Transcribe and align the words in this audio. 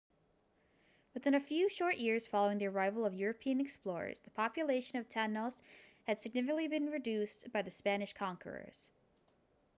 within 1.13 1.35
a 1.35 1.39
few 1.39 1.69
short 1.69 1.95
years 1.97 2.25
following 2.25 2.57
the 2.57 2.65
arrival 2.65 3.05
of 3.05 3.13
european 3.13 3.61
explorers 3.61 4.19
the 4.21 4.31
population 4.31 4.97
of 4.97 5.07
tainos 5.07 5.61
had 6.07 6.17
significantly 6.19 6.67
been 6.67 6.89
reduced 6.89 7.51
by 7.51 7.61
the 7.61 7.69
spanish 7.69 8.13
conquerors 8.13 8.89